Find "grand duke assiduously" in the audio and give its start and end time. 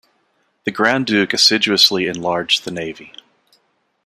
0.71-2.07